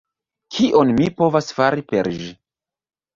Kion 0.55 0.93
mi 0.99 1.09
povas 1.19 1.49
fari 1.57 1.85
per 1.91 2.09
ĝi? 2.15 2.31